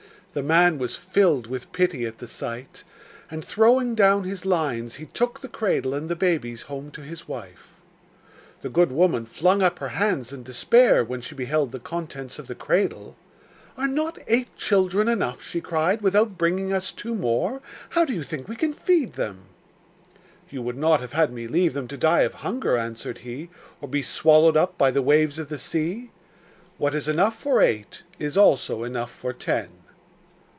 [0.33, 2.85] The man was filled with pity at the sight,
[3.29, 7.27] and throwing down his lines he took the cradle and the babies home to his
[7.27, 7.73] wife.
[8.61, 12.47] The good woman flung up her hands in despair when she beheld the contents of
[12.47, 13.17] the cradle.
[13.75, 17.61] 'Are not eight children enough,' she cried, 'without bringing us two more?
[17.89, 19.47] How do you think we can feed them?'
[20.49, 23.49] 'You would not have had me leave them to die of hunger,' answered he,
[23.81, 26.09] 'or be swallowed up by the waves of the sea?
[26.77, 29.67] What is enough for eight is also enough for ten.